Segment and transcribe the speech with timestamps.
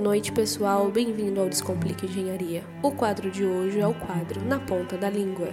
[0.00, 0.90] noite, pessoal.
[0.90, 2.62] Bem-vindo ao Descomplica Engenharia.
[2.82, 5.48] O quadro de hoje é o quadro Na Ponta da Língua.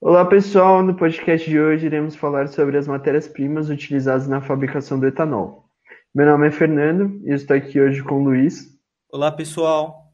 [0.00, 0.82] Olá, pessoal.
[0.82, 5.68] No podcast de hoje iremos falar sobre as matérias-primas utilizadas na fabricação do etanol.
[6.14, 8.68] Meu nome é Fernando e estou aqui hoje com o Luiz.
[9.10, 10.10] Olá, pessoal.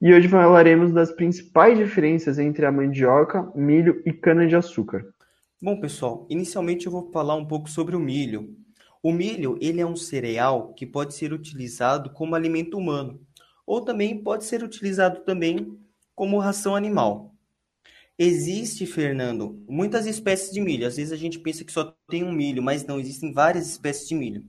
[0.00, 5.04] E hoje falaremos das principais diferenças entre a mandioca, milho e cana-de-açúcar.
[5.60, 8.57] Bom, pessoal, inicialmente eu vou falar um pouco sobre o milho.
[9.02, 13.20] O milho, ele é um cereal que pode ser utilizado como alimento humano,
[13.66, 15.78] ou também pode ser utilizado também
[16.14, 17.34] como ração animal.
[18.18, 20.86] Existe, Fernando, muitas espécies de milho.
[20.86, 24.08] Às vezes a gente pensa que só tem um milho, mas não, existem várias espécies
[24.08, 24.44] de milho.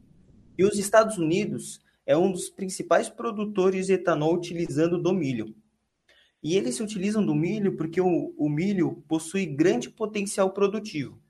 [0.58, 5.53] E os Estados Unidos é um dos principais produtores de etanol utilizando do milho.
[6.41, 11.22] E eles se utilizam do milho porque o, o milho possui grande potencial produtivo.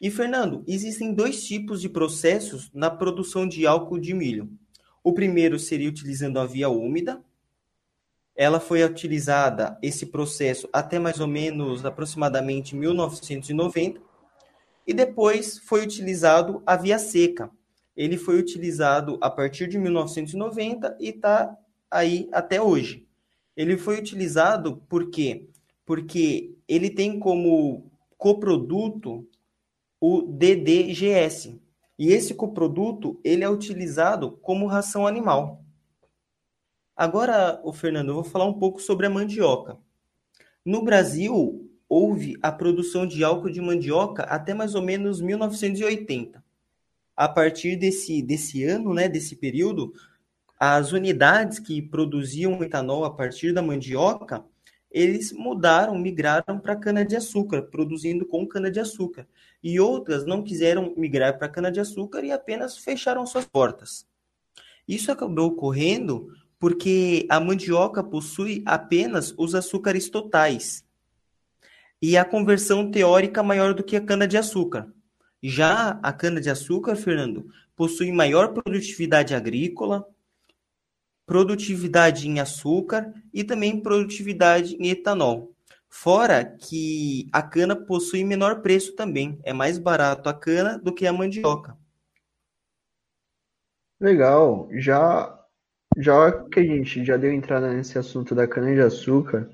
[0.00, 4.50] E, Fernando, existem dois tipos de processos na produção de álcool de milho.
[5.02, 7.24] O primeiro seria utilizando a via úmida.
[8.34, 14.00] Ela foi utilizada, esse processo, até mais ou menos aproximadamente 1990.
[14.86, 17.50] E depois foi utilizado a via seca.
[17.96, 21.56] Ele foi utilizado a partir de 1990 e está
[21.90, 23.06] aí até hoje.
[23.56, 25.48] Ele foi utilizado por quê?
[25.86, 29.26] Porque ele tem como coproduto
[30.00, 31.60] o DDGS.
[31.98, 35.64] E esse coproduto, ele é utilizado como ração animal.
[36.96, 39.78] Agora, o Fernando, eu vou falar um pouco sobre a mandioca.
[40.64, 46.42] No Brasil, houve a produção de álcool de mandioca até mais ou menos 1980.
[47.16, 49.92] A partir desse, desse ano, né, desse período,
[50.58, 54.44] as unidades que produziam etanol a partir da mandioca
[54.96, 59.28] eles mudaram, migraram para cana-de-açúcar, produzindo com cana-de-açúcar.
[59.62, 64.06] E outras não quiseram migrar para cana-de-açúcar e apenas fecharam suas portas.
[64.88, 70.82] Isso acabou ocorrendo porque a mandioca possui apenas os açúcares totais
[72.00, 74.90] e a conversão teórica maior do que a cana-de-açúcar.
[75.42, 80.08] Já a cana-de-açúcar, Fernando, possui maior produtividade agrícola,
[81.26, 85.52] produtividade em açúcar e também produtividade em etanol.
[85.88, 91.06] Fora que a cana possui menor preço também, é mais barato a cana do que
[91.06, 91.76] a mandioca.
[94.00, 95.32] Legal, já
[95.96, 99.48] já que a gente já deu entrada nesse assunto da cana-de-açúcar,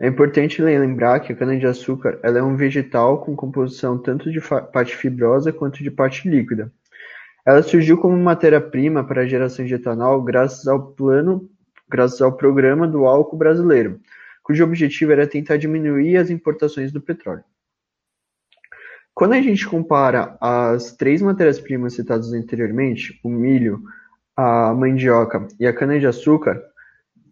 [0.00, 4.40] é importante lembrar que a cana-de-açúcar ela é um vegetal com composição tanto de
[4.72, 6.72] parte fibrosa quanto de parte líquida.
[7.46, 11.50] Ela surgiu como matéria-prima para a geração de etanol graças ao plano,
[11.88, 14.00] graças ao programa do álcool brasileiro,
[14.42, 17.44] cujo objetivo era tentar diminuir as importações do petróleo.
[19.14, 23.82] Quando a gente compara as três matérias-primas citadas anteriormente, o milho,
[24.34, 26.60] a mandioca e a cana-de-açúcar,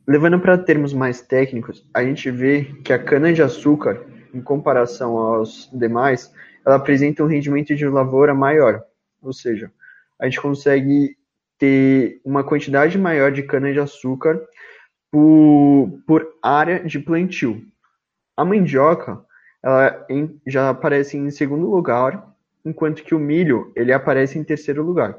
[0.07, 6.33] levando para termos mais técnicos, a gente vê que a cana-de-açúcar, em comparação aos demais,
[6.65, 8.85] ela apresenta um rendimento de lavoura maior,
[9.21, 9.73] ou seja,
[10.23, 11.17] a gente consegue
[11.59, 14.41] ter uma quantidade maior de cana-de-açúcar
[15.11, 17.61] por, por área de plantio.
[18.37, 19.21] A mandioca
[19.61, 22.25] ela em, já aparece em segundo lugar,
[22.65, 25.19] enquanto que o milho ele aparece em terceiro lugar.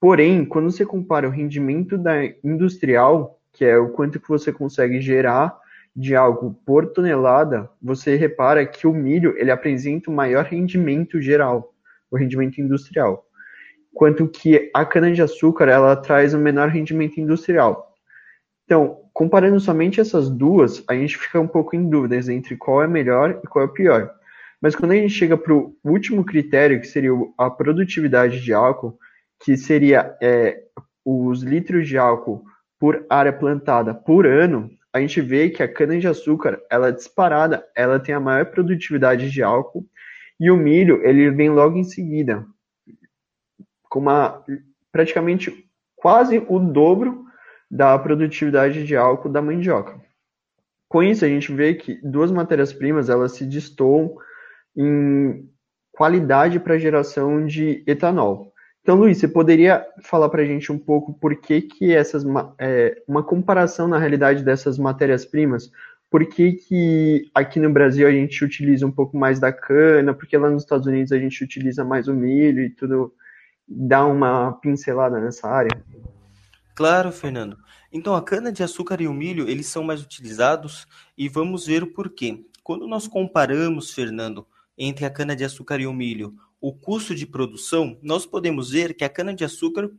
[0.00, 5.00] Porém, quando você compara o rendimento da industrial, que é o quanto que você consegue
[5.00, 5.56] gerar
[5.94, 11.72] de algo por tonelada, você repara que o milho ele apresenta o maior rendimento geral,
[12.10, 13.25] o rendimento industrial
[13.96, 17.94] quanto que a cana-de-açúcar ela traz um menor rendimento industrial.
[18.66, 22.86] Então, comparando somente essas duas, a gente fica um pouco em dúvidas entre qual é
[22.86, 24.12] melhor e qual é pior.
[24.60, 28.98] Mas quando a gente chega para o último critério, que seria a produtividade de álcool,
[29.42, 30.60] que seria é,
[31.02, 32.44] os litros de álcool
[32.78, 37.98] por área plantada por ano, a gente vê que a cana-de-açúcar, ela é disparada, ela
[37.98, 39.86] tem a maior produtividade de álcool,
[40.38, 42.44] e o milho, ele vem logo em seguida,
[43.96, 44.44] com uma
[44.92, 45.66] praticamente
[45.96, 47.24] quase o dobro
[47.70, 49.98] da produtividade de álcool da mandioca.
[50.86, 54.14] Com isso, a gente vê que duas matérias-primas elas se destoam
[54.76, 55.48] em
[55.90, 58.52] qualidade para geração de etanol.
[58.82, 62.22] Então, Luiz, você poderia falar para a gente um pouco por que, que essas
[62.58, 65.72] é, uma comparação na realidade dessas matérias-primas?
[66.10, 70.12] Por que, que aqui no Brasil a gente utiliza um pouco mais da cana?
[70.12, 73.12] Porque lá nos Estados Unidos a gente utiliza mais o milho e tudo
[73.66, 75.70] dar uma pincelada nessa área?
[76.74, 77.56] Claro, Fernando.
[77.92, 80.86] Então, a cana-de-açúcar e o milho, eles são mais utilizados
[81.16, 82.44] e vamos ver o porquê.
[82.62, 84.46] Quando nós comparamos, Fernando,
[84.76, 89.08] entre a cana-de-açúcar e o milho, o custo de produção, nós podemos ver que a
[89.08, 89.90] cana-de-açúcar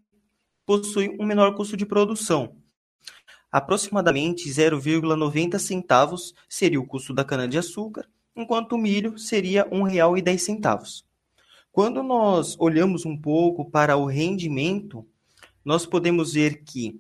[0.66, 2.58] possui um menor custo de produção.
[3.52, 11.07] Aproximadamente 0,90 centavos seria o custo da cana-de-açúcar, enquanto o milho seria R$ 1,10.
[11.78, 15.06] Quando nós olhamos um pouco para o rendimento,
[15.64, 17.00] nós podemos ver que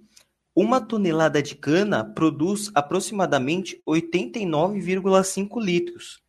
[0.56, 6.22] uma tonelada de cana produz aproximadamente 89,5 litros,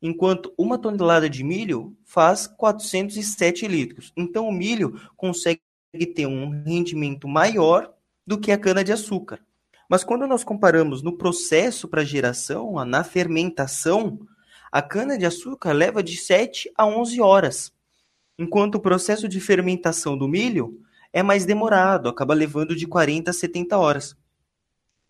[0.00, 4.10] enquanto uma tonelada de milho faz 407 litros.
[4.16, 5.60] Então o milho consegue
[6.14, 7.92] ter um rendimento maior
[8.26, 9.38] do que a cana-de-açúcar.
[9.86, 14.18] Mas quando nós comparamos no processo para geração, na fermentação,
[14.72, 17.70] a cana-de-açúcar leva de 7 a 11 horas,
[18.42, 20.80] enquanto o processo de fermentação do milho
[21.12, 24.16] é mais demorado, acaba levando de 40 a 70 horas.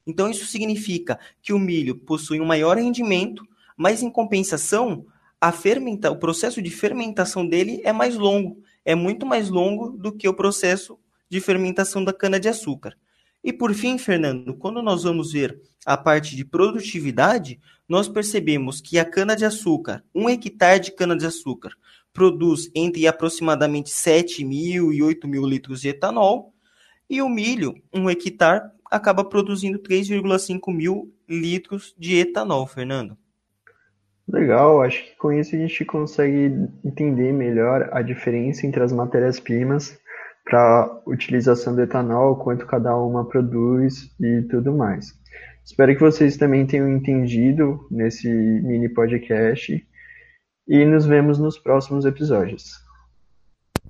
[0.07, 3.47] Então isso significa que o milho possui um maior rendimento,
[3.77, 5.07] mas em compensação,
[5.55, 10.29] fermenta, o processo de fermentação dele é mais longo, é muito mais longo do que
[10.29, 12.97] o processo de fermentação da cana-de-açúcar.
[13.43, 17.59] E por fim, Fernando, quando nós vamos ver a parte de produtividade,
[17.89, 21.73] nós percebemos que a cana-de-açúcar, um hectare de cana-de-açúcar,
[22.13, 26.53] produz entre aproximadamente 7 mil e 8 mil litros de etanol,
[27.09, 33.17] e o milho, um hectare, acaba produzindo 3,5 mil litros de etanol, Fernando.
[34.29, 36.53] Legal, acho que com isso a gente consegue
[36.85, 39.99] entender melhor a diferença entre as matérias-primas
[40.45, 45.13] para utilização do etanol, quanto cada uma produz e tudo mais.
[45.65, 49.87] Espero que vocês também tenham entendido nesse mini podcast
[50.67, 52.83] e nos vemos nos próximos episódios.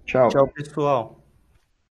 [0.04, 0.28] Tchau.
[0.28, 1.21] Tchau, pessoal.